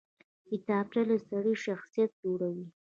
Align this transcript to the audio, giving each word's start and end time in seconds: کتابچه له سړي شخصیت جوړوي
کتابچه 0.47 1.01
له 1.09 1.17
سړي 1.27 1.53
شخصیت 1.65 2.11
جوړوي 2.23 2.67